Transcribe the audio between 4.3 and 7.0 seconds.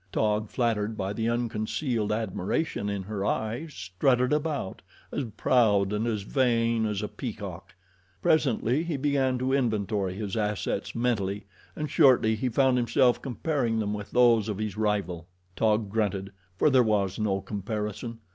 about, as proud and as vain